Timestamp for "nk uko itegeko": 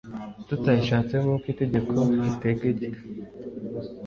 1.21-1.89